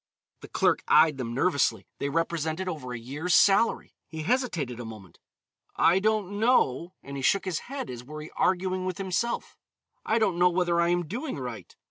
The 0.39 0.47
clerk 0.47 0.81
eyed 0.87 1.17
them 1.19 1.35
nervously. 1.35 1.85
They 1.99 2.09
represented 2.09 2.67
over 2.67 2.91
a 2.91 2.97
year's 2.97 3.35
salary. 3.35 3.93
He 4.07 4.23
hesitated 4.23 4.79
a 4.79 4.83
moment, 4.83 5.19
"I 5.75 5.99
don't 5.99 6.39
know," 6.39 6.95
and 7.03 7.17
he 7.17 7.21
shook 7.21 7.45
his 7.45 7.59
head, 7.69 7.87
as 7.87 8.03
were 8.03 8.23
he 8.23 8.31
arguing 8.35 8.83
with 8.85 8.97
himself 8.97 9.59
"I 10.03 10.17
don't 10.17 10.39
know 10.39 10.49
whether 10.49 10.81
I 10.81 10.89
am 10.89 11.05
doing 11.07 11.37
right." 11.37 11.75